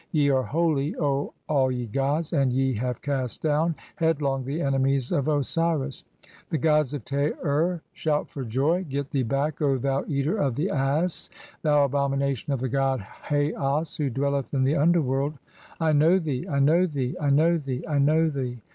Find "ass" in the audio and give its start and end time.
10.75-11.29